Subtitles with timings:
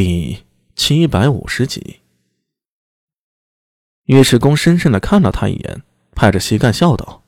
[0.00, 0.44] 第
[0.76, 1.98] 七百五十集。
[4.04, 5.82] 尉迟恭深深的看了他一眼，
[6.12, 7.24] 拍着膝盖笑道：“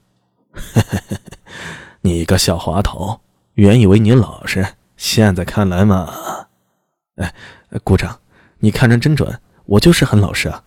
[2.03, 3.23] 你个小滑头，
[3.55, 6.47] 原以为你老实，现在看来嘛……
[7.17, 7.35] 哎，
[7.83, 8.21] 鼓掌！
[8.61, 10.63] 你看人真准，我就是很老实啊。”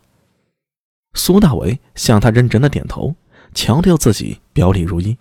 [1.15, 3.15] 苏大为向他认真的点头，
[3.53, 5.17] 强调自己表里如一。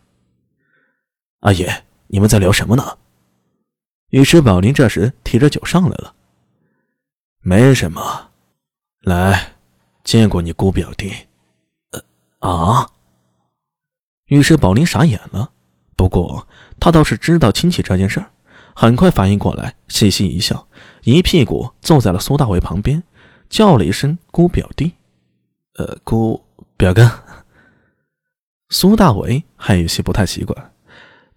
[1.42, 2.98] 阿爷，你们在聊什么呢？
[4.10, 6.16] 尉迟宝林这时提着酒上来了。
[7.42, 8.30] 没什么，
[9.02, 9.52] 来。
[10.04, 11.12] 见过你姑表弟，
[11.92, 12.02] 呃
[12.40, 12.90] 啊！
[14.26, 15.52] 于是宝林傻眼了。
[15.94, 16.48] 不过
[16.80, 18.28] 他倒是知道亲戚这件事儿，
[18.74, 20.66] 很快反应过来，嘻嘻一笑，
[21.04, 23.00] 一屁股坐在了苏大伟旁边，
[23.48, 24.92] 叫了一声“姑表弟”。
[25.78, 26.44] 呃，姑
[26.76, 27.08] 表哥。
[28.70, 30.72] 苏大伟还有些不太习惯，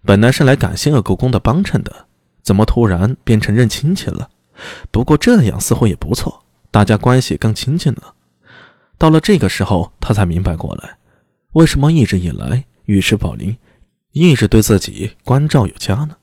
[0.02, 2.08] 本来是来感谢二狗公的帮衬的，
[2.42, 4.28] 怎么突然变成认亲戚了？
[4.90, 8.14] 不过这样似乎也不错，大家关系更亲近了。
[8.98, 10.96] 到了这个时候，他才明白过来，
[11.52, 13.56] 为什么一直以来尉迟宝林
[14.12, 16.16] 一直对自己关照有加呢？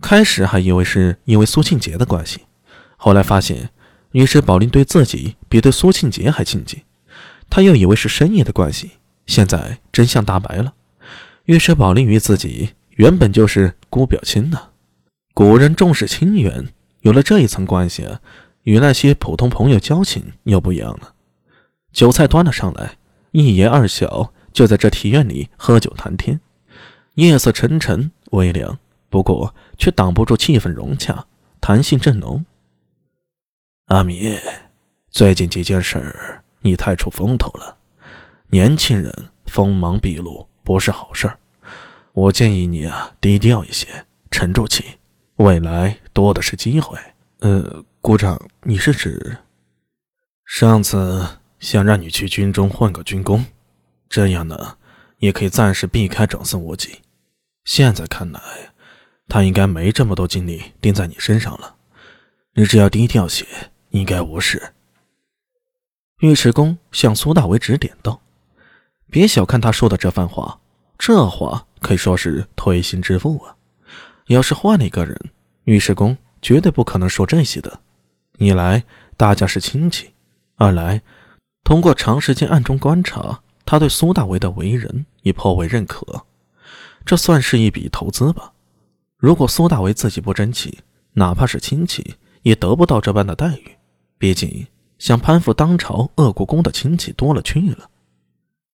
[0.00, 2.40] 开始还以为是因为苏庆杰的关系，
[2.96, 3.70] 后来发现
[4.12, 6.82] 尉迟宝林对自己比对苏庆杰还亲近，
[7.50, 8.92] 他又以为是生意的关系。
[9.26, 10.74] 现在真相大白了，
[11.46, 14.68] 尉迟宝林与自己原本就是姑表亲呢。
[15.34, 16.68] 古人重视亲缘，
[17.00, 18.06] 有了这一层关系，
[18.62, 21.14] 与那些普通朋友交情又不一样了。
[21.92, 22.98] 酒菜端了上来，
[23.30, 26.40] 一爷二小就在这庭院里喝酒谈天。
[27.14, 31.26] 夜色沉沉微凉，不过却挡不住气氛融洽，
[31.60, 32.44] 谈性正浓。
[33.86, 34.38] 阿米，
[35.10, 37.78] 最近几件事你太出风头了，
[38.48, 39.12] 年轻人
[39.46, 41.32] 锋芒毕露不是好事
[42.12, 43.88] 我建议你啊，低调一些，
[44.30, 44.97] 沉住气，
[45.38, 46.96] 未来多的是机会。
[47.40, 49.38] 呃，姑丈，你是指
[50.44, 51.26] 上次？
[51.60, 53.44] 想让你去军中混个军功，
[54.08, 54.76] 这样呢，
[55.18, 57.00] 也可以暂时避开长孙无忌。
[57.64, 58.40] 现在看来，
[59.26, 61.74] 他应该没这么多精力盯在你身上了。
[62.54, 63.44] 你只要低调些，
[63.90, 64.72] 应该无事。
[66.20, 68.20] 尉迟恭向苏大为指点道
[69.10, 70.60] ：“别小看他说的这番话，
[70.96, 73.56] 这话可以说是推心置腹啊。
[74.28, 75.18] 要是换了一个人，
[75.64, 77.80] 尉迟恭绝对不可能说这些的。
[78.38, 78.84] 一来
[79.16, 80.10] 大家是亲戚，
[80.56, 81.02] 二来……”
[81.64, 86.24] 通过长时间暗中观察，他对苏大为的为人也颇为认可，
[87.04, 88.52] 这算是一笔投资吧。
[89.18, 90.78] 如果苏大为自己不争气，
[91.12, 93.76] 哪怕是亲戚也得不到这般的待遇。
[94.16, 94.66] 毕竟
[94.98, 97.90] 想攀附当朝鄂国公的亲戚多了去了。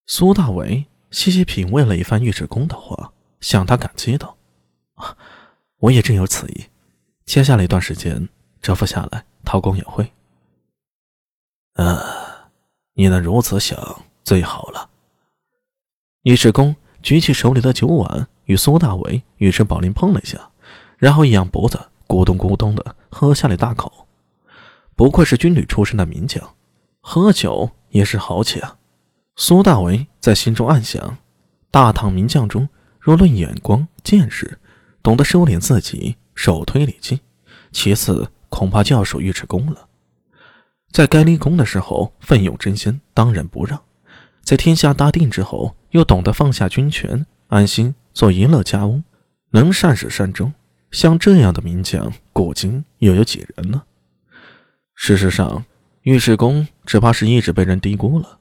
[0.06, 4.36] 苏大为细细品味了一番尉迟恭的话，向他感激道：“，
[5.84, 6.64] 我也正有此意。
[7.26, 8.28] 接下来一段时间，
[8.62, 10.12] 蛰伏下来，韬光养晦。”
[11.74, 12.24] 呃。
[12.96, 14.88] 你能如此想最好了。
[16.22, 20.52] 尉迟恭举起手里的酒碗，与苏大伟、尉迟宝林碰了一下，
[20.96, 24.06] 然后一仰脖子，咕咚咕咚的喝下了一大口。
[24.94, 26.54] 不愧是军旅出身的名将，
[27.00, 28.78] 喝酒也是豪气啊！
[29.34, 31.18] 苏大为在心中暗想：
[31.72, 32.68] 大唐名将中，
[33.00, 34.60] 若论眼光、见识，
[35.04, 37.20] 懂得收敛自己，首推李靖，
[37.72, 39.86] 其次恐怕就要数尉迟恭了。
[40.90, 43.80] 在该立功的时候奋勇争先，当仁不让；
[44.42, 49.04] 在天下大定之后，又懂得放下军权，安心做一乐家翁，
[49.50, 50.54] 能善始善终。
[50.90, 53.82] 像这样的名将，古今又有几人呢？
[54.94, 55.66] 事实上，
[56.04, 58.38] 尉迟恭只怕是一直被人低估了，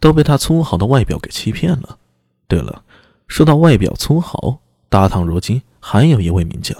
[0.00, 1.98] 都被他粗豪的外表给欺骗了。
[2.46, 2.82] 对了，
[3.26, 6.76] 说到外表粗豪，大唐如今还有一位名将，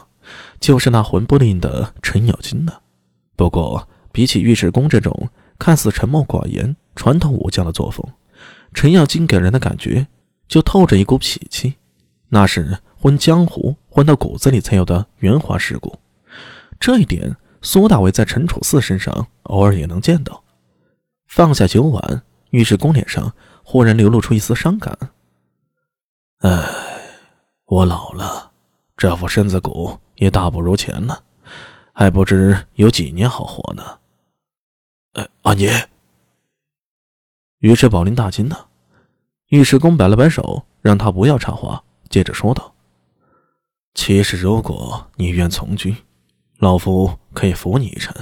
[0.60, 2.72] 就是那魂不吝的程咬金呢。
[3.36, 8.04] 不过，比起尉迟恭这种看似沉默寡言、传统武将的作风，
[8.72, 10.06] 程咬金给人的感觉
[10.48, 11.74] 就透着一股痞气，
[12.28, 15.94] 那是混江湖混到骨子里才有的圆滑世故。
[16.80, 20.42] 这一点，苏大伟在陈楚四身上偶尔也能见到。
[21.26, 23.32] 放下酒碗，尉迟恭脸上
[23.62, 24.96] 忽然流露出一丝伤感。
[26.38, 26.64] 唉，
[27.68, 28.50] 我老了，
[28.96, 31.22] 这副身子骨也大不如前了。
[31.92, 33.98] 还不知有几年好活呢。
[35.12, 35.88] 呃，阿爷，
[37.58, 38.68] 于是宝林大惊了。
[39.50, 42.72] 尉迟恭摆了摆手，让他不要插话，接着说道
[43.92, 45.94] ：“其实，如果你愿从军，
[46.58, 48.14] 老夫可以扶你一程。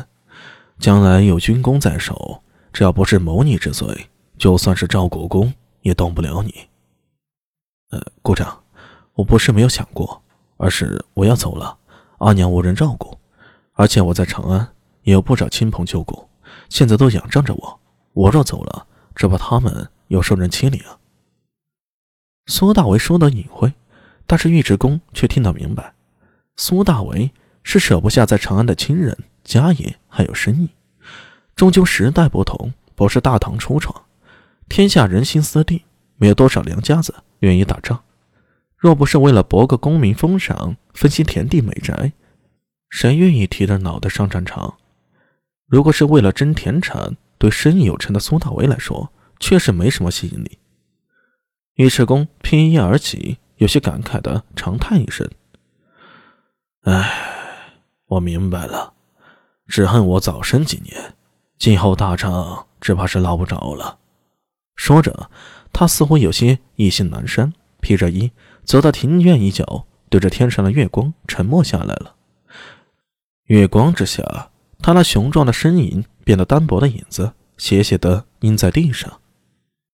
[0.81, 2.43] 将来有军功在手，
[2.73, 4.09] 只要不是谋逆之罪，
[4.39, 6.67] 就算是赵国公也动不了你。”
[7.91, 8.65] 呃，姑丈，
[9.17, 10.23] 我不是没有想过，
[10.59, 11.77] 而是我要走了，
[12.19, 13.19] 阿娘无人照顾。
[13.73, 14.69] 而且我在长安
[15.03, 16.29] 也有不少亲朋旧故，
[16.69, 17.81] 现在都仰仗着我。
[18.13, 20.99] 我若走了，只怕他们又受人欺凌啊。
[22.47, 23.73] 苏大为说的隐晦，
[24.27, 25.95] 但是尉迟恭却听得明白。
[26.57, 27.31] 苏大为
[27.63, 30.71] 是舍不下在长安的亲人、家业还有生意。
[31.55, 34.05] 终究时代不同，不是大唐初创，
[34.69, 35.83] 天下人心思定，
[36.17, 38.03] 没有多少良家子愿意打仗。
[38.87, 42.13] 若不是为了博个功名封赏，分析田地美宅，
[42.89, 44.77] 谁愿意提着脑袋上战场？
[45.67, 49.11] 如果是为了争田产，对生意有成的苏大为来说，
[49.41, 50.61] 确实没什么吸引力。
[51.79, 55.29] 尉迟恭偏衣而起，有些感慨的长叹一声
[56.87, 57.11] ：“唉，
[58.07, 58.93] 我明白了，
[59.67, 61.17] 只恨我早生几年，
[61.59, 63.99] 今后大仗只怕是捞不着了。”
[64.79, 65.29] 说着，
[65.73, 68.31] 他似乎有些意兴阑珊，披着衣
[68.67, 72.17] 走到庭院一角，对着天上的月光沉默下来了。
[73.45, 79.21] 月光之下，他那雄壮的身影变得单薄的影子，斜斜的映在地上。